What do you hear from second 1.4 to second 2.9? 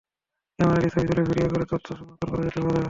করেও তথ্য সংরক্ষণ করা যেতে পারে।